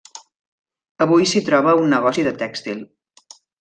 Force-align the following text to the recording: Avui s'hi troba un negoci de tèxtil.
Avui 1.07 1.29
s'hi 1.33 1.43
troba 1.51 1.79
un 1.83 1.95
negoci 1.97 2.29
de 2.31 2.37
tèxtil. 2.43 2.85